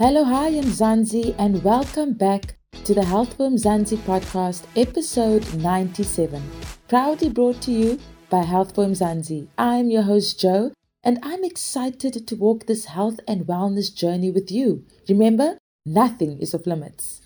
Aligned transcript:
Hello, 0.00 0.22
hi, 0.22 0.52
Mzansi, 0.52 1.34
and 1.38 1.64
welcome 1.64 2.12
back 2.12 2.54
to 2.84 2.94
the 2.94 3.04
Health 3.04 3.34
for 3.34 3.48
Mzansi 3.50 3.96
podcast, 3.96 4.62
episode 4.76 5.42
97. 5.56 6.40
Proudly 6.86 7.28
brought 7.28 7.60
to 7.62 7.72
you 7.72 7.98
by 8.30 8.44
Health 8.44 8.76
for 8.76 8.84
Mzansi. 8.86 9.48
I'm 9.58 9.90
your 9.90 10.02
host, 10.02 10.38
Joe, 10.38 10.70
and 11.02 11.18
I'm 11.24 11.42
excited 11.42 12.28
to 12.28 12.36
walk 12.36 12.66
this 12.66 12.84
health 12.84 13.18
and 13.26 13.46
wellness 13.46 13.92
journey 13.92 14.30
with 14.30 14.52
you. 14.52 14.84
Remember, 15.08 15.58
nothing 15.84 16.38
is 16.38 16.54
off 16.54 16.64
limits. 16.64 17.22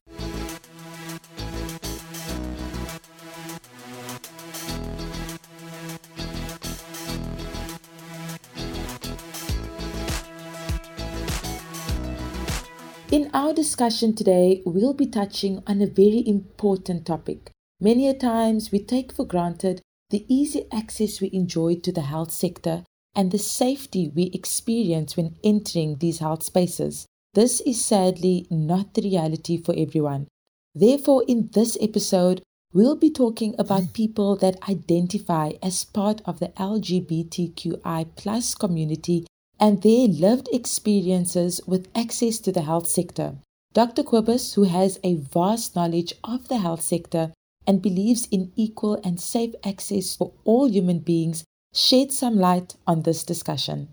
In 13.13 13.29
our 13.35 13.53
discussion 13.53 14.15
today, 14.15 14.63
we'll 14.65 14.95
be 14.95 15.07
touching 15.07 15.63
on 15.67 15.83
a 15.83 15.87
very 15.87 16.27
important 16.27 17.05
topic. 17.05 17.51
Many 17.79 18.09
a 18.09 18.15
times 18.15 18.73
we 18.73 18.79
take 18.79 19.13
for 19.13 19.27
granted 19.27 19.83
the 20.09 20.25
easy 20.29 20.65
access 20.73 21.21
we 21.21 21.29
enjoy 21.31 21.75
to 21.75 21.93
the 21.93 22.09
health 22.13 22.31
sector 22.31 22.85
and 23.15 23.31
the 23.31 23.39
safety 23.39 24.11
we 24.15 24.31
experience 24.33 25.15
when 25.15 25.37
entering 25.45 25.99
these 25.99 26.21
health 26.21 26.43
spaces. 26.43 27.05
This 27.35 27.61
is 27.61 27.85
sadly 27.85 28.47
not 28.51 28.95
the 28.95 29.03
reality 29.03 29.59
for 29.59 29.75
everyone. 29.77 30.29
Therefore, 30.75 31.23
in 31.29 31.51
this 31.53 31.77
episode, 31.83 32.43
we'll 32.73 32.97
be 32.97 33.11
talking 33.11 33.55
about 33.59 33.93
people 33.93 34.37
that 34.37 34.57
identify 34.71 35.53
as 35.63 35.85
part 35.85 36.23
of 36.25 36.41
the 36.41 36.49
LGBTQI 36.57 38.07
plus 38.17 38.55
community 38.55 39.27
and 39.63 39.83
their 39.83 40.09
lived 40.09 40.49
experiences 40.53 41.61
with 41.69 41.89
access 41.95 42.41
to 42.41 42.51
the 42.51 42.63
health 42.63 42.89
sector. 42.89 43.37
Dr. 43.73 44.03
Cobus, 44.03 44.55
who 44.55 44.65
has 44.65 44.99
a 45.05 45.15
vast 45.15 45.77
knowledge 45.77 46.13
of 46.25 46.49
the 46.49 46.59
health 46.59 46.83
sector 46.83 47.33
and 47.65 47.81
believes 47.81 48.27
in 48.33 48.51
equal 48.57 49.01
and 49.05 49.21
safe 49.21 49.55
access 49.65 50.17
for 50.17 50.33
all 50.45 50.69
human 50.69 50.99
beings, 50.99 51.45
shed 51.73 52.11
some 52.11 52.37
light 52.37 52.75
on 52.89 53.03
this 53.03 53.23
discussion. 53.23 53.89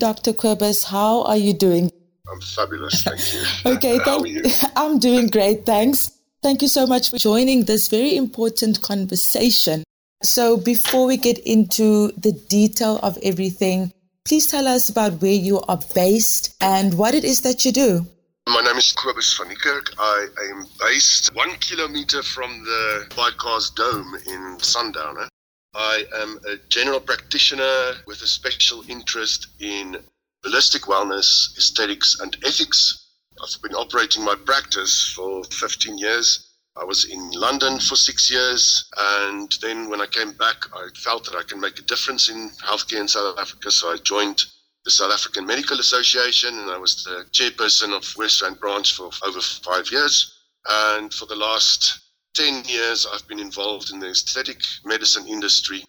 Dr. 0.00 0.32
Cobus, 0.32 0.82
how 0.82 1.22
are 1.22 1.36
you 1.36 1.54
doing? 1.54 1.92
I'm 2.28 2.40
fabulous, 2.40 3.04
thank 3.04 3.32
you. 3.32 3.42
okay, 3.76 3.98
thank 4.00 4.26
you. 4.26 4.42
I'm 4.76 4.98
doing 4.98 5.28
great, 5.28 5.64
thanks. 5.64 6.10
Thank 6.42 6.60
you 6.60 6.68
so 6.68 6.88
much 6.88 7.10
for 7.10 7.18
joining 7.18 7.64
this 7.64 7.86
very 7.86 8.16
important 8.16 8.82
conversation. 8.82 9.84
So, 10.24 10.56
before 10.56 11.06
we 11.06 11.18
get 11.18 11.38
into 11.38 12.10
the 12.16 12.32
detail 12.48 12.98
of 13.02 13.16
everything, 13.22 13.92
Please 14.26 14.46
tell 14.46 14.66
us 14.66 14.88
about 14.88 15.20
where 15.20 15.34
you 15.34 15.60
are 15.68 15.78
based 15.94 16.56
and 16.62 16.94
what 16.96 17.14
it 17.14 17.24
is 17.24 17.42
that 17.42 17.66
you 17.66 17.72
do. 17.72 18.06
My 18.48 18.62
name 18.62 18.78
is 18.78 18.94
Cobus 18.94 19.36
van 19.36 19.48
Niekerk. 19.48 19.92
I 19.98 20.28
am 20.50 20.66
based 20.80 21.34
one 21.34 21.50
kilometer 21.60 22.22
from 22.22 22.64
the 22.64 23.06
Bycars 23.10 23.74
Dome 23.74 24.14
in 24.26 24.58
Sundowner. 24.60 25.28
I 25.74 26.06
am 26.22 26.40
a 26.48 26.56
general 26.70 27.00
practitioner 27.00 27.96
with 28.06 28.22
a 28.22 28.26
special 28.26 28.82
interest 28.88 29.48
in 29.60 29.98
holistic 30.42 30.84
wellness, 30.88 31.54
aesthetics, 31.58 32.18
and 32.18 32.34
ethics. 32.46 33.10
I've 33.42 33.60
been 33.60 33.74
operating 33.74 34.24
my 34.24 34.36
practice 34.36 35.12
for 35.14 35.44
15 35.44 35.98
years 35.98 36.53
I 36.76 36.84
was 36.84 37.04
in 37.04 37.30
London 37.30 37.78
for 37.78 37.94
six 37.94 38.28
years, 38.30 38.90
and 38.98 39.50
then 39.62 39.88
when 39.88 40.00
I 40.00 40.06
came 40.06 40.32
back, 40.32 40.56
I 40.74 40.88
felt 40.96 41.24
that 41.24 41.36
I 41.36 41.44
can 41.44 41.60
make 41.60 41.78
a 41.78 41.82
difference 41.82 42.28
in 42.28 42.50
healthcare 42.64 43.00
in 43.00 43.06
South 43.06 43.38
Africa. 43.38 43.70
So 43.70 43.92
I 43.92 43.96
joined 43.98 44.42
the 44.84 44.90
South 44.90 45.12
African 45.12 45.46
Medical 45.46 45.78
Association, 45.78 46.58
and 46.58 46.70
I 46.70 46.78
was 46.78 47.04
the 47.04 47.26
chairperson 47.30 47.96
of 47.96 48.04
West 48.16 48.42
Rand 48.42 48.58
branch 48.58 48.94
for 48.94 49.10
over 49.24 49.40
five 49.40 49.90
years. 49.92 50.34
And 50.68 51.14
for 51.14 51.26
the 51.26 51.36
last 51.36 52.00
10 52.34 52.64
years, 52.64 53.06
I've 53.06 53.26
been 53.28 53.40
involved 53.40 53.92
in 53.92 54.00
the 54.00 54.10
aesthetic 54.10 54.60
medicine 54.84 55.28
industry 55.28 55.84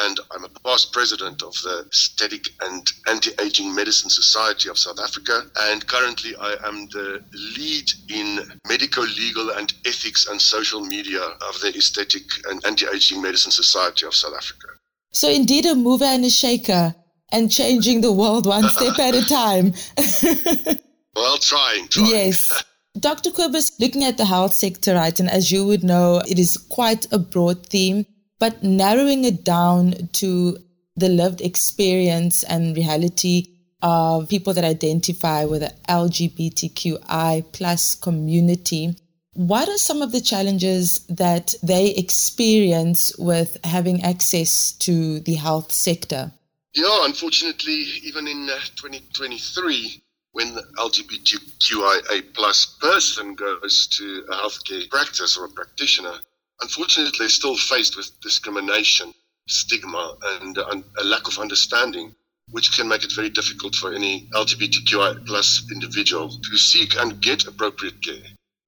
and 0.00 0.20
I'm 0.30 0.44
a 0.44 0.48
past 0.64 0.92
president 0.92 1.42
of 1.42 1.54
the 1.62 1.86
Aesthetic 1.92 2.46
and 2.62 2.86
Anti-Aging 3.08 3.74
Medicine 3.74 4.10
Society 4.10 4.68
of 4.68 4.78
South 4.78 4.98
Africa. 5.00 5.42
And 5.60 5.86
currently, 5.86 6.34
I 6.36 6.56
am 6.64 6.86
the 6.88 7.22
lead 7.58 7.90
in 8.08 8.40
medical, 8.68 9.04
legal, 9.04 9.50
and 9.50 9.72
ethics 9.86 10.26
and 10.26 10.40
social 10.40 10.80
media 10.80 11.22
of 11.22 11.60
the 11.60 11.72
Aesthetic 11.76 12.24
and 12.48 12.64
Anti-Aging 12.64 13.22
Medicine 13.22 13.52
Society 13.52 14.06
of 14.06 14.14
South 14.14 14.34
Africa. 14.36 14.68
So, 15.12 15.28
indeed, 15.28 15.66
a 15.66 15.74
mover 15.74 16.04
and 16.04 16.24
a 16.24 16.30
shaker, 16.30 16.94
and 17.32 17.50
changing 17.50 18.00
the 18.00 18.12
world 18.12 18.46
one 18.46 18.68
step 18.70 18.98
at 18.98 19.14
a 19.14 19.26
time. 19.26 19.72
well, 21.16 21.38
trying, 21.38 21.88
trying. 21.88 22.06
Yes. 22.06 22.64
Dr. 22.98 23.30
Cobus, 23.30 23.78
looking 23.78 24.04
at 24.04 24.16
the 24.16 24.24
health 24.24 24.52
sector, 24.52 24.94
right, 24.94 25.18
and 25.20 25.30
as 25.30 25.52
you 25.52 25.64
would 25.64 25.84
know, 25.84 26.20
it 26.28 26.38
is 26.38 26.56
quite 26.56 27.06
a 27.12 27.18
broad 27.18 27.64
theme 27.66 28.04
but 28.40 28.64
narrowing 28.64 29.24
it 29.24 29.44
down 29.44 30.08
to 30.14 30.58
the 30.96 31.08
lived 31.08 31.40
experience 31.40 32.42
and 32.42 32.76
reality 32.76 33.46
of 33.82 34.28
people 34.28 34.52
that 34.54 34.64
identify 34.64 35.44
with 35.44 35.60
the 35.60 35.72
LGBTQI 35.88 37.52
plus 37.52 37.94
community. 37.94 38.96
What 39.34 39.68
are 39.68 39.78
some 39.78 40.02
of 40.02 40.10
the 40.12 40.20
challenges 40.20 41.06
that 41.08 41.54
they 41.62 41.90
experience 41.90 43.16
with 43.16 43.56
having 43.64 44.02
access 44.02 44.72
to 44.80 45.20
the 45.20 45.34
health 45.34 45.70
sector? 45.70 46.32
Yeah, 46.74 47.04
unfortunately, 47.04 47.84
even 48.02 48.26
in 48.26 48.48
uh, 48.50 48.58
2023, 48.76 50.02
when 50.32 50.54
the 50.54 50.62
LGBTQIA 50.76 52.34
plus 52.34 52.66
person 52.80 53.34
goes 53.34 53.86
to 53.88 54.24
a 54.28 54.34
healthcare 54.34 54.88
practice 54.88 55.36
or 55.36 55.46
a 55.46 55.50
practitioner, 55.50 56.14
unfortunately, 56.62 57.12
they're 57.18 57.28
still 57.28 57.56
faced 57.56 57.96
with 57.96 58.20
discrimination, 58.20 59.12
stigma, 59.48 60.16
and 60.22 60.58
a 60.58 61.04
lack 61.04 61.26
of 61.26 61.38
understanding, 61.38 62.14
which 62.50 62.76
can 62.76 62.88
make 62.88 63.04
it 63.04 63.12
very 63.12 63.30
difficult 63.30 63.74
for 63.74 63.92
any 63.92 64.28
LGBTQI 64.34 65.26
plus 65.26 65.62
individual 65.70 66.28
to 66.28 66.56
seek 66.58 66.96
and 66.96 67.20
get 67.20 67.46
appropriate 67.46 68.02
care. 68.02 68.22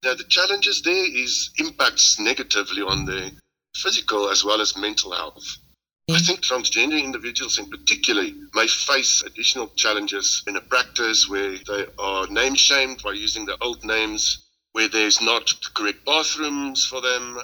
Now, 0.05 0.15
the 0.15 0.25
challenges 0.25 0.83
there 0.83 1.17
is 1.17 1.51
impacts 1.59 2.19
negatively 2.19 2.83
on 2.83 3.05
their 3.05 3.31
physical 3.77 4.29
as 4.29 4.45
well 4.45 4.61
as 4.61 4.77
mental 4.77 5.13
health. 5.13 5.59
I 6.11 6.15
mm. 6.15 6.27
think 6.27 6.41
transgender 6.41 7.01
individuals 7.03 7.59
in 7.59 7.71
particular 7.71 8.25
may 8.55 8.67
face 8.67 9.23
additional 9.23 9.69
challenges 9.77 10.43
in 10.49 10.57
a 10.57 10.61
practice 10.61 11.29
where 11.29 11.57
they 11.59 11.87
are 11.99 12.27
name 12.27 12.57
shamed 12.57 13.03
by 13.03 13.13
using 13.13 13.47
their 13.47 13.63
old 13.63 13.85
names, 13.85 14.45
where 14.73 14.89
there's 14.89 15.21
not 15.21 15.53
correct 15.75 16.05
bathrooms 16.05 16.85
for 16.85 17.01
them, 17.01 17.39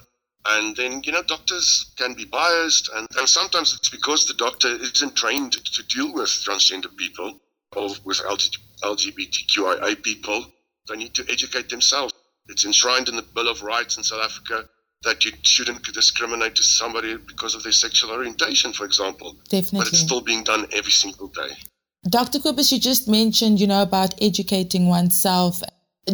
and 0.48 0.74
then, 0.76 1.02
you 1.04 1.12
know, 1.12 1.22
doctors 1.22 1.92
can 1.96 2.14
be 2.14 2.24
biased, 2.24 2.88
and, 2.94 3.06
and 3.18 3.28
sometimes 3.28 3.74
it's 3.74 3.90
because 3.90 4.26
the 4.26 4.34
doctor 4.34 4.68
isn't 4.68 5.14
trained 5.14 5.52
to 5.52 5.82
deal 5.84 6.12
with 6.14 6.28
transgender 6.28 6.94
people 6.96 7.38
or 7.76 7.90
with 8.04 8.20
LGBTQIA 8.82 10.02
people. 10.02 10.46
They 10.88 10.96
need 10.96 11.14
to 11.14 11.26
educate 11.30 11.68
themselves. 11.68 12.14
It's 12.48 12.64
enshrined 12.64 13.10
in 13.10 13.16
the 13.16 13.22
Bill 13.22 13.48
of 13.48 13.62
Rights 13.62 13.98
in 13.98 14.02
South 14.02 14.24
Africa 14.24 14.68
that 15.02 15.24
you 15.24 15.32
shouldn't 15.42 15.82
discriminate 15.92 16.54
to 16.56 16.62
somebody 16.62 17.16
because 17.16 17.54
of 17.54 17.62
their 17.62 17.72
sexual 17.72 18.10
orientation, 18.10 18.72
for 18.72 18.84
example. 18.84 19.36
Definitely. 19.48 19.80
But 19.80 19.88
it's 19.88 19.98
still 19.98 20.22
being 20.22 20.44
done 20.44 20.66
every 20.72 20.90
single 20.90 21.28
day. 21.28 21.50
Dr. 22.08 22.38
Cobus, 22.38 22.72
you 22.72 22.80
just 22.80 23.06
mentioned, 23.06 23.60
you 23.60 23.66
know, 23.66 23.82
about 23.82 24.14
educating 24.22 24.88
oneself 24.88 25.62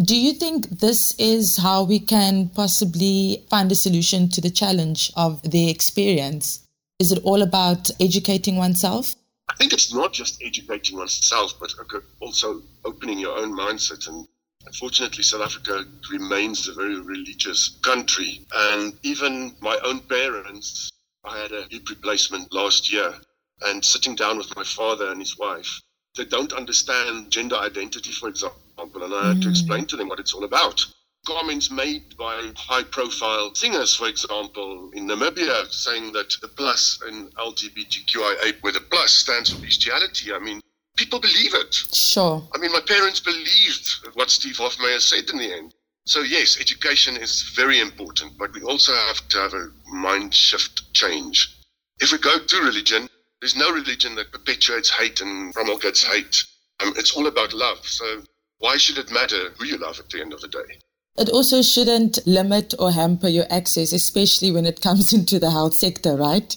do 0.02 0.16
you 0.16 0.32
think 0.32 0.68
this 0.80 1.14
is 1.18 1.56
how 1.56 1.84
we 1.84 2.00
can 2.00 2.48
possibly 2.48 3.44
find 3.48 3.70
a 3.70 3.76
solution 3.76 4.28
to 4.30 4.40
the 4.40 4.50
challenge 4.50 5.12
of 5.16 5.40
the 5.42 5.70
experience? 5.70 6.66
Is 6.98 7.12
it 7.12 7.20
all 7.22 7.42
about 7.42 7.90
educating 8.00 8.56
oneself? 8.56 9.14
I 9.48 9.54
think 9.54 9.72
it's 9.72 9.94
not 9.94 10.12
just 10.12 10.42
educating 10.42 10.96
oneself, 10.96 11.54
but 11.60 11.74
also 12.20 12.62
opening 12.84 13.18
your 13.18 13.38
own 13.38 13.56
mindset. 13.56 14.08
And 14.08 14.26
unfortunately, 14.66 15.22
South 15.22 15.42
Africa 15.42 15.84
remains 16.10 16.66
a 16.66 16.74
very 16.74 17.00
religious 17.00 17.78
country. 17.82 18.44
And 18.54 18.94
even 19.02 19.54
my 19.60 19.78
own 19.84 20.00
parents, 20.00 20.90
I 21.24 21.38
had 21.38 21.52
a 21.52 21.66
hip 21.70 21.88
replacement 21.88 22.52
last 22.52 22.92
year, 22.92 23.14
and 23.62 23.84
sitting 23.84 24.14
down 24.16 24.38
with 24.38 24.54
my 24.56 24.64
father 24.64 25.10
and 25.10 25.20
his 25.20 25.38
wife, 25.38 25.80
they 26.16 26.24
don't 26.24 26.52
understand 26.52 27.30
gender 27.30 27.56
identity, 27.56 28.12
for 28.12 28.28
example 28.28 28.60
example, 28.74 29.04
and 29.04 29.14
I 29.14 29.28
had 29.28 29.42
to 29.42 29.50
explain 29.50 29.86
to 29.86 29.96
them 29.96 30.08
what 30.08 30.20
it's 30.20 30.34
all 30.34 30.44
about. 30.44 30.84
Comments 31.26 31.70
made 31.70 32.16
by 32.16 32.52
high 32.56 32.82
profile 32.82 33.54
singers, 33.54 33.94
for 33.94 34.08
example, 34.08 34.90
in 34.92 35.06
Namibia, 35.06 35.72
saying 35.72 36.12
that 36.12 36.36
the 36.42 36.48
plus 36.48 37.00
in 37.08 37.30
LGBTQIA, 37.30 38.60
where 38.60 38.72
the 38.72 38.80
plus 38.80 39.12
stands 39.12 39.50
for 39.50 39.60
bestiality, 39.60 40.32
I 40.32 40.38
mean, 40.38 40.60
people 40.96 41.20
believe 41.20 41.54
it. 41.54 41.74
Sure. 41.74 42.46
I 42.54 42.58
mean, 42.58 42.72
my 42.72 42.82
parents 42.86 43.20
believed 43.20 43.88
what 44.14 44.30
Steve 44.30 44.56
Hofmeyr 44.56 45.00
said 45.00 45.30
in 45.30 45.38
the 45.38 45.52
end. 45.52 45.74
So, 46.06 46.20
yes, 46.20 46.60
education 46.60 47.16
is 47.16 47.42
very 47.56 47.80
important, 47.80 48.36
but 48.36 48.52
we 48.52 48.60
also 48.62 48.92
have 48.92 49.26
to 49.28 49.38
have 49.38 49.54
a 49.54 49.70
mind 49.86 50.34
shift 50.34 50.92
change. 50.92 51.56
If 52.00 52.12
we 52.12 52.18
go 52.18 52.38
to 52.38 52.56
religion, 52.58 53.08
there's 53.40 53.56
no 53.56 53.72
religion 53.72 54.14
that 54.16 54.30
perpetuates 54.30 54.90
hate 54.90 55.22
and 55.22 55.54
promulgates 55.54 56.02
hate. 56.02 56.44
Um, 56.80 56.92
it's 56.98 57.16
all 57.16 57.26
about 57.28 57.54
love. 57.54 57.86
So, 57.86 58.22
why 58.58 58.76
should 58.76 58.98
it 58.98 59.10
matter 59.10 59.50
who 59.58 59.66
you 59.66 59.76
love 59.78 59.98
at 59.98 60.08
the 60.10 60.20
end 60.20 60.32
of 60.32 60.40
the 60.40 60.48
day? 60.48 60.78
It 61.16 61.28
also 61.28 61.62
shouldn't 61.62 62.18
limit 62.26 62.74
or 62.78 62.90
hamper 62.90 63.28
your 63.28 63.46
access, 63.50 63.92
especially 63.92 64.50
when 64.50 64.66
it 64.66 64.80
comes 64.86 65.12
into 65.12 65.38
the 65.38 65.50
health 65.50 65.74
sector, 65.74 66.16
right? 66.16 66.56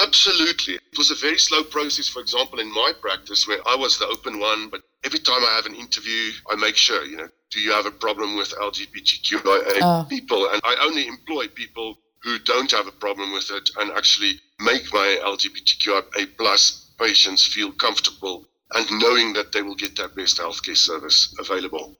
Absolutely. 0.00 0.74
It 0.74 0.98
was 0.98 1.10
a 1.10 1.14
very 1.14 1.38
slow 1.38 1.64
process, 1.64 2.08
for 2.08 2.20
example, 2.20 2.58
in 2.58 2.70
my 2.72 2.92
practice 3.00 3.48
where 3.48 3.60
I 3.66 3.74
was 3.74 3.98
the 3.98 4.06
open 4.06 4.38
one, 4.38 4.68
but 4.68 4.82
every 5.04 5.18
time 5.18 5.42
I 5.42 5.56
have 5.56 5.66
an 5.66 5.74
interview, 5.74 6.32
I 6.50 6.56
make 6.56 6.76
sure, 6.76 7.04
you 7.04 7.16
know, 7.16 7.28
do 7.50 7.60
you 7.60 7.72
have 7.72 7.86
a 7.86 7.90
problem 7.90 8.36
with 8.36 8.50
LGBTQIA 8.50 9.42
oh. 9.44 9.80
Ah. 9.82 10.04
people? 10.04 10.48
And 10.50 10.60
I 10.64 10.76
only 10.82 11.06
employ 11.06 11.48
people 11.48 11.98
who 12.22 12.38
don't 12.40 12.70
have 12.72 12.86
a 12.86 12.92
problem 12.92 13.32
with 13.32 13.50
it 13.50 13.70
and 13.78 13.90
actually 13.92 14.40
make 14.60 14.92
my 14.92 15.18
LGBTQIA 15.24 16.36
plus 16.36 16.92
patients 16.98 17.46
feel 17.46 17.72
comfortable 17.72 18.46
and 18.74 18.86
knowing 19.00 19.32
that 19.32 19.52
they 19.52 19.62
will 19.62 19.74
get 19.74 19.96
their 19.96 20.08
best 20.08 20.38
healthcare 20.38 20.76
service 20.76 21.34
available. 21.38 21.96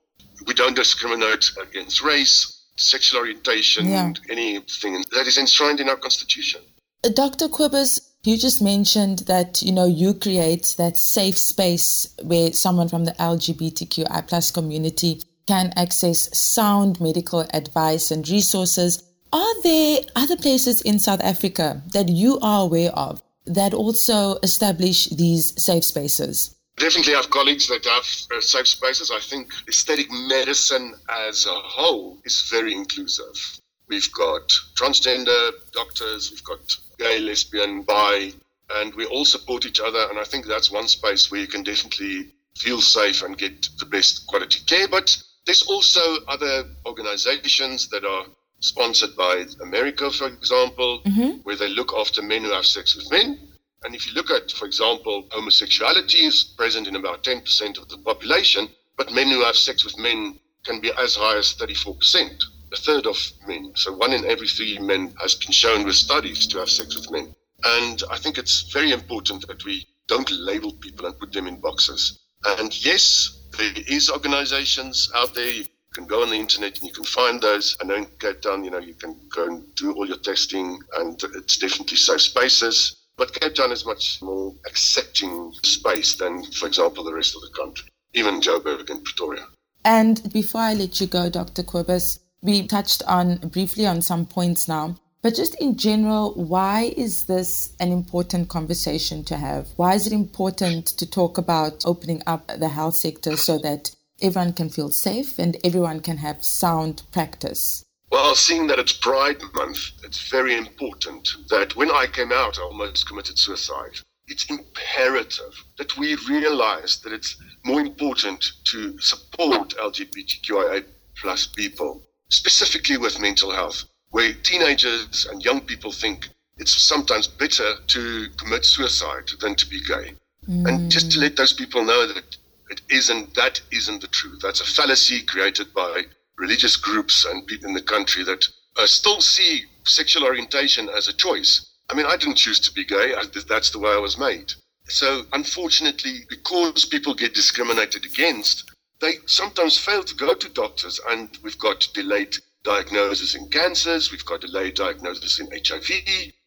We 0.47 0.55
don't 0.55 0.77
discriminate 0.77 1.51
against 1.61 2.03
race, 2.03 2.67
sexual 2.77 3.21
orientation, 3.21 3.89
yeah. 3.89 4.13
anything 4.29 5.05
that 5.13 5.27
is 5.27 5.39
enshrined 5.39 5.81
in 5.81 5.89
our 5.89 5.97
constitution. 5.97 6.61
Uh, 7.05 7.11
Dr. 7.11 7.49
Cobus, 7.49 8.01
you 8.25 8.37
just 8.37 8.61
mentioned 8.61 9.21
that 9.21 9.63
you 9.63 9.73
know 9.73 9.87
you 9.87 10.15
create 10.15 10.75
that 10.79 10.97
safe 10.97 11.39
space 11.39 12.09
where 12.23 12.53
someone 12.53 12.89
from 12.89 13.05
the 13.05 13.13
LGBTQI 13.13 14.27
plus 14.27 14.51
community 14.51 15.23
can 15.47 15.73
access 15.77 16.29
sound 16.37 17.01
medical 17.01 17.47
advice 17.55 18.11
and 18.11 18.29
resources. 18.29 19.03
Are 19.33 19.63
there 19.63 20.01
other 20.15 20.37
places 20.37 20.83
in 20.83 20.99
South 20.99 21.21
Africa 21.23 21.83
that 21.93 22.09
you 22.09 22.39
are 22.41 22.65
aware 22.65 22.91
of 22.91 23.23
that 23.47 23.73
also 23.73 24.37
establish 24.43 25.07
these 25.07 25.61
safe 25.63 25.85
spaces? 25.85 26.55
Definitely 26.79 27.15
have 27.15 27.31
colleagues 27.31 27.67
that 27.69 27.85
have 27.85 28.07
uh, 28.37 28.41
safe 28.41 28.69
spaces. 28.69 29.11
I 29.11 29.21
think 29.21 29.53
aesthetic 29.69 30.07
medicine 30.11 30.95
as 31.09 31.45
a 31.47 31.55
whole 31.55 32.19
is 32.25 32.49
very 32.51 32.73
inclusive. 32.73 33.61
We've 33.89 34.11
got 34.13 34.49
transgender 34.77 35.51
doctors, 35.73 36.31
we've 36.31 36.45
got 36.45 36.61
gay, 36.99 37.19
lesbian, 37.19 37.83
bi, 37.83 38.33
and 38.71 38.95
we 38.95 39.07
all 39.07 39.25
support 39.25 39.67
each 39.67 39.81
other. 39.81 40.07
And 40.11 40.19
I 40.19 40.25
think 40.25 40.47
that's 40.47 40.71
one 40.71 40.89
space 40.89 41.31
where 41.31 41.41
you 41.41 41.47
can 41.47 41.63
definitely 41.63 42.29
feel 42.57 42.81
safe 42.81 43.23
and 43.23 43.37
get 43.37 43.69
the 43.79 43.87
best 43.87 44.27
quality 44.27 44.61
care. 44.67 44.87
But 44.89 45.17
there's 45.47 45.63
also 45.63 46.01
other 46.29 46.65
organizations 46.87 47.89
that 47.89 48.05
are 48.05 48.27
sponsored 48.61 49.17
by 49.17 49.47
America, 49.63 50.11
for 50.11 50.27
example, 50.29 51.01
mm-hmm. 51.07 51.39
where 51.43 51.57
they 51.57 51.69
look 51.69 51.93
after 51.97 52.23
men 52.23 52.45
who 52.45 52.51
have 52.53 52.67
sex 52.67 52.95
with 52.95 53.11
men. 53.11 53.48
And 53.85 53.95
if 53.95 54.07
you 54.07 54.15
look 54.15 54.31
at, 54.31 54.51
for 54.53 54.67
example, 54.67 55.29
homosexuality 55.31 56.25
is 56.27 56.45
present 56.57 56.87
in 56.89 56.97
about 56.97 57.25
10% 57.25 57.79
of 57.79 57.89
the 57.89 57.99
population, 57.99 58.69
but 58.97 59.13
men 59.13 59.29
who 59.29 59.45
have 59.45 59.57
sex 59.57 59.85
with 59.85 59.99
men 59.99 60.39
can 60.65 60.81
be 60.81 60.91
as 60.99 61.15
high 61.15 61.37
as 61.37 61.55
34% 61.55 62.43
a 62.73 62.77
third 62.77 63.07
of 63.07 63.17
men. 63.47 63.73
So 63.75 63.95
one 63.95 64.13
in 64.13 64.25
every 64.27 64.49
three 64.49 64.79
men 64.79 65.15
has 65.21 65.35
been 65.35 65.53
shown 65.53 65.85
with 65.85 65.95
studies 65.95 66.47
to 66.49 66.59
have 66.59 66.71
sex 66.71 66.97
with 66.97 67.11
men. 67.11 67.35
And 67.65 68.03
I 68.11 68.19
think 68.19 68.39
it's 68.39 68.71
very 68.73 68.93
important 68.93 69.47
that 69.47 69.65
we 69.65 69.87
don't 70.07 70.31
label 70.31 70.73
people 70.73 71.07
and 71.07 71.19
put 71.19 71.33
them 71.33 71.47
in 71.47 71.61
boxes. 71.61 72.19
And 72.45 72.85
yes, 72.85 73.49
there 73.57 73.73
is 73.89 74.11
organizations 74.11 75.11
out 75.15 75.35
there. 75.35 75.51
You 75.51 75.65
can 75.93 76.07
go 76.07 76.23
on 76.23 76.31
the 76.31 76.37
internet 76.37 76.79
and 76.79 76.87
you 76.89 76.93
can 76.93 77.05
find 77.05 77.41
those. 77.41 77.77
I 77.81 77.87
know 77.87 77.97
in 77.97 78.07
Cape 78.21 78.45
you 78.45 78.71
know, 78.71 78.79
you 78.79 78.95
can 78.95 79.19
go 79.35 79.47
and 79.47 79.75
do 79.75 79.93
all 79.93 80.07
your 80.07 80.19
testing 80.19 80.79
and 80.99 81.21
it's 81.35 81.59
definitely 81.59 81.97
safe 81.97 82.21
spaces. 82.21 82.97
But 83.19 83.35
Cape 83.35 83.57
Town 83.57 83.73
is 83.73 83.85
much 83.85 84.23
more 84.23 84.55
accepting 84.67 85.53
space 85.65 86.15
than, 86.15 86.45
for 86.45 86.69
example, 86.69 87.03
the 87.03 87.13
rest 87.13 87.35
of 87.35 87.43
the 87.43 87.51
country, 87.51 87.89
even 88.15 88.41
Joburg 88.41 88.89
and 88.89 89.05
Pretoria. 89.05 89.45
And 89.85 90.33
before 90.33 90.61
I 90.61 90.75
let 90.75 91.01
you 91.01 91.09
go, 91.09 91.29
Dr. 91.29 91.65
Cobus, 91.65 92.21
we 92.43 92.67
touched 92.69 93.03
on 93.09 93.39
briefly 93.39 93.87
on 93.87 94.03
some 94.03 94.25
points 94.25 94.69
now, 94.69 94.97
but 95.21 95.35
just 95.35 95.57
in 95.57 95.77
general, 95.77 96.33
why 96.35 96.95
is 96.97 97.25
this 97.25 97.73
an 97.81 97.91
important 97.91 98.49
conversation 98.49 99.25
to 99.25 99.37
have? 99.37 99.67
Why 99.75 99.95
is 99.95 100.07
it 100.07 100.13
important 100.13 100.87
to 100.87 101.11
talk 101.11 101.39
about 101.39 101.85
opening 101.85 102.23
up 102.25 102.47
the 102.47 102.69
health 102.69 102.95
sector 102.95 103.37
so 103.37 103.59
that 103.59 103.91
everyone 104.23 104.53
can 104.53 104.69
feel 104.69 104.91
safe 104.91 105.41
and 105.41 105.57
everyone 105.65 106.01
can 106.01 106.19
have 106.19 106.45
sound 106.45 107.03
practice? 107.11 107.85
Well, 108.11 108.35
seeing 108.35 108.67
that 108.69 108.79
it's 108.79 108.93
Pride 108.93 109.41
Month, 109.55 109.79
it's 110.03 110.31
very 110.31 110.57
important 110.57 111.29
that 111.51 111.77
when 111.77 111.91
I 111.91 112.07
came 112.07 112.33
out, 112.33 112.59
I 112.59 112.63
almost 112.63 113.07
committed 113.07 113.39
suicide. 113.39 114.01
It's 114.27 114.49
imperative 114.49 115.55
that 115.77 115.97
we 115.97 116.15
realize 116.29 117.01
that 117.01 117.13
it's 117.13 117.37
more 117.65 117.81
important 117.81 118.45
to 118.65 118.99
support 118.99 119.77
LGBTQIA 119.77 120.85
plus 121.21 121.47
people 121.47 122.03
specifically 122.31 122.97
with 122.97 123.21
mental 123.21 123.51
health, 123.51 123.85
where 124.11 124.33
teenagers 124.43 125.27
and 125.31 125.45
young 125.45 125.61
people 125.61 125.93
think 125.93 126.29
it's 126.59 126.73
sometimes 126.73 127.27
better 127.27 127.75
to 127.87 128.29
commit 128.37 128.65
suicide 128.65 129.29
than 129.41 129.55
to 129.55 129.67
be 129.69 129.81
gay. 129.85 130.13
Mm. 130.49 130.69
And 130.69 130.91
just 130.91 131.13
to 131.13 131.21
let 131.21 131.37
those 131.37 131.53
people 131.53 131.85
know 131.85 132.07
that 132.07 132.37
it 132.71 132.81
isn't 132.91 133.35
that 133.35 133.61
isn't 133.71 134.01
the 134.01 134.09
truth. 134.09 134.41
That's 134.43 134.61
a 134.61 134.65
fallacy 134.65 135.23
created 135.23 135.73
by 135.75 136.05
religious 136.39 136.77
groups 136.77 137.25
and 137.25 137.47
people 137.47 137.69
in 137.69 137.75
the 137.75 137.83
country 137.83 138.25
that 138.25 138.45
uh, 138.77 138.87
still 138.87 139.21
see 139.21 139.65
sexual 139.85 140.25
orientation 140.25 140.89
as 140.89 141.09
a 141.09 141.13
choice. 141.13 141.67
I 141.91 141.95
mean, 141.95 142.07
I 142.07 142.17
didn't 142.17 142.37
choose 142.37 142.61
to 142.61 142.73
be 142.73 142.85
gay. 142.85 143.15
I, 143.15 143.25
that's 143.49 143.71
the 143.71 143.79
way 143.79 143.91
I 143.91 143.99
was 143.99 144.19
made. 144.19 144.53
So, 144.89 145.27
unfortunately, 145.33 146.21
because 146.31 146.85
people 146.85 147.15
get 147.15 147.35
discriminated 147.35 148.05
against, 148.05 148.71
they 149.01 149.15
sometimes 149.27 149.79
fail 149.79 150.03
to 150.03 150.15
go 150.15 150.35
to 150.35 150.49
doctors, 150.49 151.01
and 151.09 151.37
we've 151.43 151.59
got 151.59 151.87
delayed 151.95 152.35
diagnosis 152.65 153.35
in 153.35 153.49
cancers, 153.49 154.11
we've 154.11 154.25
got 154.25 154.41
delayed 154.41 154.75
diagnosis 154.75 155.41
in 155.41 155.49
HIV, 155.53 155.89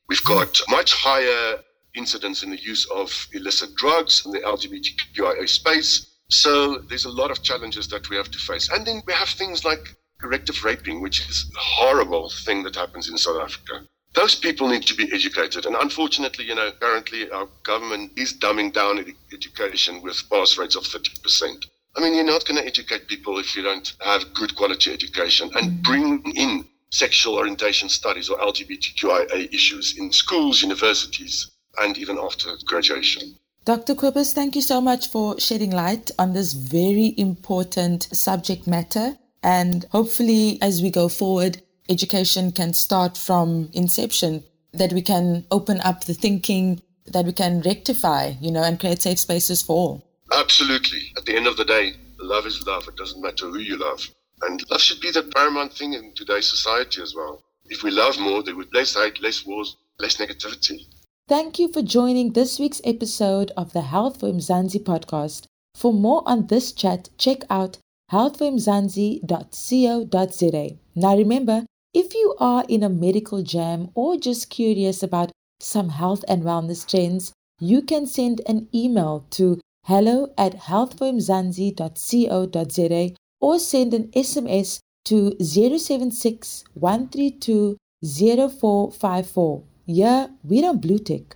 we've 0.10 0.24
got 0.24 0.60
much 0.70 0.94
higher 0.94 1.60
incidence 1.96 2.44
in 2.44 2.50
the 2.50 2.62
use 2.62 2.86
of 2.94 3.28
illicit 3.34 3.76
drugs 3.76 4.26
in 4.26 4.32
the 4.32 4.40
LGBTQIA 4.40 5.48
space. 5.48 6.08
So 6.32 6.78
there's 6.78 7.04
a 7.04 7.12
lot 7.12 7.30
of 7.30 7.44
challenges 7.44 7.90
that 7.90 8.10
we 8.10 8.16
have 8.16 8.32
to 8.32 8.40
face. 8.40 8.70
And 8.70 8.88
then 8.88 9.04
we 9.06 9.14
have 9.14 9.28
things 9.28 9.66
like 9.66 9.96
corrective 10.18 10.64
raping, 10.64 11.02
which 11.02 11.28
is 11.30 11.52
a 11.54 11.60
horrible 11.60 12.30
thing 12.46 12.64
that 12.64 12.76
happens 12.76 13.10
in 13.10 13.18
South 13.18 13.42
Africa. 13.42 13.86
Those 14.14 14.36
people 14.36 14.70
need 14.70 14.84
to 14.84 14.96
be 14.96 15.12
educated. 15.12 15.66
And 15.66 15.76
unfortunately, 15.76 16.46
you 16.46 16.56
know, 16.56 16.72
currently 16.80 17.30
our 17.32 17.48
government 17.64 18.14
is 18.16 18.34
dumbing 18.34 18.74
down 18.74 19.06
education 19.34 20.02
with 20.02 20.30
pass 20.30 20.58
rates 20.58 20.78
of 20.78 20.84
30%. 20.84 21.66
I 21.98 22.02
mean, 22.02 22.16
you're 22.16 22.24
not 22.24 22.46
going 22.46 22.60
to 22.62 22.66
educate 22.66 23.08
people 23.08 23.38
if 23.38 23.54
you 23.56 23.64
don't 23.64 23.94
have 24.00 24.34
good 24.34 24.56
quality 24.56 24.94
education 24.94 25.52
and 25.56 25.72
mm. 25.72 25.84
bring 25.84 26.24
in 26.36 26.66
sexual 26.92 27.36
orientation 27.36 27.90
studies 27.90 28.30
or 28.30 28.38
LGBTQIA 28.38 29.54
issues 29.54 29.98
in 29.98 30.14
schools, 30.14 30.62
universities, 30.62 31.52
and 31.82 31.98
even 31.98 32.18
after 32.18 32.56
graduation. 32.66 33.36
Dr. 33.64 33.94
Cobus, 33.94 34.34
thank 34.34 34.56
you 34.56 34.62
so 34.62 34.82
much 34.82 35.10
for 35.12 35.40
shedding 35.40 35.70
light 35.70 36.10
on 36.18 36.34
this 36.34 36.54
very 36.54 37.14
important 37.16 38.04
subject 38.12 38.66
matter. 38.66 39.16
And 39.44 39.86
hopefully, 39.92 40.58
as 40.64 40.82
we 40.82 40.90
go 40.90 41.08
forward, 41.08 41.62
education 41.88 42.52
can 42.54 42.74
start 42.74 43.16
from 43.16 43.70
inception, 43.74 44.44
that 44.74 44.94
we 44.94 45.04
can 45.04 45.46
open 45.52 45.80
up 45.82 46.06
the 46.06 46.16
thinking, 46.16 46.82
that 47.06 47.26
we 47.26 47.34
can 47.34 47.62
rectify, 47.62 48.34
you 48.42 48.50
know, 48.52 48.64
and 48.64 48.80
create 48.80 49.04
safe 49.04 49.20
spaces 49.20 49.62
for 49.62 49.76
all. 49.76 50.08
Absolutely. 50.34 51.14
At 51.16 51.26
the 51.26 51.36
end 51.36 51.46
of 51.46 51.58
the 51.58 51.66
day, 51.66 51.94
love 52.20 52.48
is 52.48 52.66
love. 52.66 52.88
It 52.88 52.96
doesn't 52.96 53.22
matter 53.22 53.46
who 53.46 53.60
you 53.60 53.78
love. 53.78 54.10
And 54.42 54.68
love 54.72 54.82
should 54.82 55.02
be 55.02 55.12
the 55.12 55.22
paramount 55.22 55.74
thing 55.74 55.94
in 55.94 56.14
today's 56.16 56.50
society 56.50 57.00
as 57.04 57.14
well. 57.16 57.44
If 57.66 57.84
we 57.84 57.92
love 57.92 58.20
more, 58.20 58.42
there 58.42 58.56
would 58.56 58.72
be 58.72 58.80
less 58.80 58.96
hate, 58.96 59.22
less 59.22 59.46
wars, 59.46 59.78
less 60.00 60.18
negativity. 60.18 60.88
Thank 61.28 61.60
you 61.60 61.68
for 61.72 61.82
joining 61.82 62.34
this 62.34 62.60
week's 62.60 62.82
episode 62.84 63.52
of 63.56 63.72
the 63.74 63.82
Health 63.82 64.20
for 64.20 64.32
Mzansi 64.32 64.84
podcast. 64.84 65.46
For 65.76 65.94
more 65.94 66.24
on 66.26 66.48
this 66.48 66.72
chat, 66.74 67.10
check 67.18 67.44
out 67.50 67.78
healthformzansi.co.za. 68.12 70.78
Now 70.96 71.16
remember, 71.16 71.66
if 71.94 72.14
you 72.14 72.36
are 72.40 72.66
in 72.68 72.84
a 72.84 72.90
medical 72.90 73.42
jam 73.44 73.92
or 73.96 74.18
just 74.18 74.50
curious 74.50 75.02
about 75.02 75.32
some 75.62 75.88
health 75.90 76.26
and 76.28 76.44
wellness 76.44 76.86
trends, 76.86 77.32
you 77.60 77.82
can 77.82 78.06
send 78.08 78.42
an 78.46 78.68
email 78.74 79.26
to 79.32 79.60
hello 79.86 80.34
at 80.38 80.56
healthformzansi.co.za 80.56 83.16
or 83.40 83.60
send 83.60 83.94
an 83.94 84.08
SMS 84.10 84.80
to 85.06 85.38
076 85.40 86.66
132 86.74 87.78
0454. 88.04 89.64
Yeah, 89.86 90.28
we 90.44 90.62
don't 90.62 90.82
blue 90.82 91.00
tick. 91.00 91.36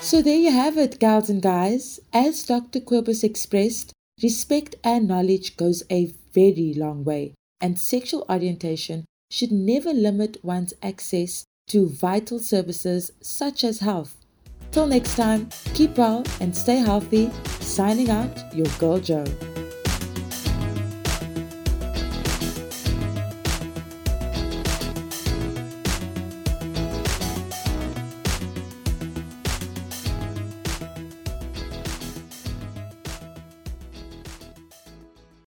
So 0.00 0.20
there 0.22 0.36
you 0.38 0.50
have 0.50 0.76
it, 0.76 0.98
gals 0.98 1.30
and 1.30 1.40
guys. 1.42 2.00
As 2.12 2.42
Dr. 2.44 2.80
Cobus 2.80 3.22
expressed, 3.22 3.92
Respect 4.22 4.74
and 4.84 5.08
knowledge 5.08 5.56
goes 5.56 5.82
a 5.90 6.12
very 6.34 6.74
long 6.74 7.04
way. 7.04 7.34
and 7.62 7.78
sexual 7.78 8.24
orientation 8.30 9.04
should 9.30 9.52
never 9.52 9.92
limit 9.92 10.42
one's 10.42 10.72
access 10.82 11.44
to 11.68 11.86
vital 11.88 12.38
services 12.38 13.12
such 13.20 13.62
as 13.64 13.80
health. 13.80 14.16
Till 14.72 14.86
next 14.86 15.16
time, 15.16 15.48
keep 15.74 15.96
well 15.98 16.24
and 16.40 16.54
stay 16.56 16.76
healthy. 16.76 17.30
Signing 17.60 18.10
out, 18.10 18.54
your 18.54 18.66
girl 18.78 18.98
Joe. 18.98 19.24